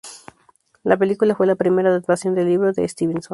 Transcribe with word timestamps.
La 0.83 0.97
película 0.97 1.35
fue 1.35 1.45
la 1.45 1.53
primera 1.55 1.89
adaptación 1.89 2.33
del 2.33 2.47
libro 2.47 2.73
de 2.73 2.85
Stevenson. 2.87 3.29